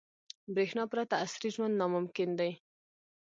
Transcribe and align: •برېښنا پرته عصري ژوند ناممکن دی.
•برېښنا 0.53 0.83
پرته 0.91 1.15
عصري 1.23 1.49
ژوند 1.55 1.73
ناممکن 1.81 2.29
دی. 2.39 2.51